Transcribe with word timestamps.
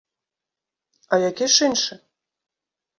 А 1.13 1.21
які 1.29 1.47
ж 1.59 1.71
іншы?! 1.71 1.93